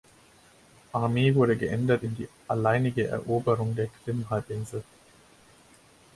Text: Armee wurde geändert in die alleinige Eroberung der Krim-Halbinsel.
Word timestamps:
Armee 0.93 1.35
wurde 1.35 1.55
geändert 1.55 2.01
in 2.01 2.15
die 2.15 2.27
alleinige 2.47 3.05
Eroberung 3.09 3.75
der 3.75 3.87
Krim-Halbinsel. 4.03 4.83